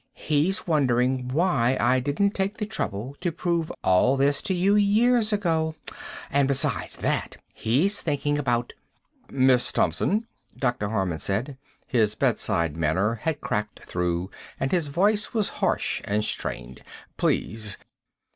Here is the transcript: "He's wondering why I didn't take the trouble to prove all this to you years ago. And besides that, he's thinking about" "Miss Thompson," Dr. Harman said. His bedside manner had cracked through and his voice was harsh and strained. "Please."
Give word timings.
"He's 0.17 0.65
wondering 0.65 1.27
why 1.27 1.77
I 1.79 1.99
didn't 1.99 2.31
take 2.31 2.57
the 2.57 2.65
trouble 2.65 3.15
to 3.21 3.31
prove 3.31 3.71
all 3.83 4.17
this 4.17 4.41
to 4.41 4.53
you 4.55 4.75
years 4.75 5.31
ago. 5.31 5.75
And 6.31 6.47
besides 6.47 6.95
that, 6.95 7.37
he's 7.53 8.01
thinking 8.01 8.39
about" 8.39 8.73
"Miss 9.29 9.71
Thompson," 9.71 10.25
Dr. 10.57 10.89
Harman 10.89 11.19
said. 11.19 11.55
His 11.85 12.15
bedside 12.15 12.75
manner 12.75 13.13
had 13.13 13.41
cracked 13.41 13.83
through 13.83 14.31
and 14.59 14.71
his 14.71 14.87
voice 14.87 15.35
was 15.35 15.49
harsh 15.61 16.01
and 16.03 16.25
strained. 16.25 16.81
"Please." 17.17 17.77